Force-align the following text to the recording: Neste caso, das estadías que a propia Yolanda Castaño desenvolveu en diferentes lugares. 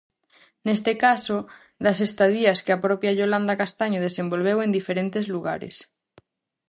Neste 0.67 0.91
caso, 1.05 1.37
das 1.83 1.99
estadías 2.07 2.59
que 2.65 2.71
a 2.73 2.81
propia 2.85 3.15
Yolanda 3.19 3.59
Castaño 3.61 3.99
desenvolveu 4.07 4.57
en 4.61 4.71
diferentes 4.77 5.25
lugares. 5.33 5.75